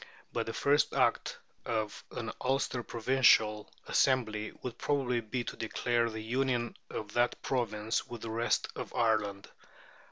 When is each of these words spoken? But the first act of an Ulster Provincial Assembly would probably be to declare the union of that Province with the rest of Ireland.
But 0.33 0.47
the 0.47 0.53
first 0.53 0.93
act 0.95 1.37
of 1.63 2.03
an 2.09 2.31
Ulster 2.43 2.81
Provincial 2.81 3.71
Assembly 3.85 4.51
would 4.63 4.79
probably 4.79 5.21
be 5.21 5.43
to 5.43 5.55
declare 5.55 6.09
the 6.09 6.23
union 6.23 6.75
of 6.89 7.13
that 7.13 7.39
Province 7.43 8.07
with 8.07 8.23
the 8.23 8.31
rest 8.31 8.67
of 8.75 8.95
Ireland. 8.95 9.47